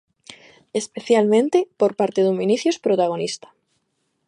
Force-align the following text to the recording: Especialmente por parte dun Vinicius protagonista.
Especialmente 0.81 1.57
por 1.79 1.91
parte 1.99 2.19
dun 2.21 2.39
Vinicius 2.41 2.77
protagonista. 2.85 3.47